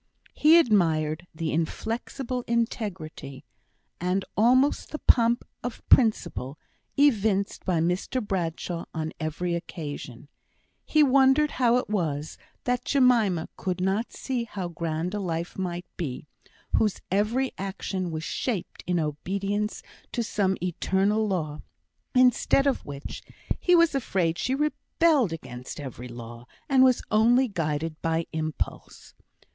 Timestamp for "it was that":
11.77-12.83